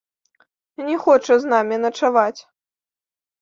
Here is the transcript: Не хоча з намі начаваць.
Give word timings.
Не 0.87 0.95
хоча 1.03 1.37
з 1.43 1.51
намі 1.53 1.77
начаваць. 1.85 2.41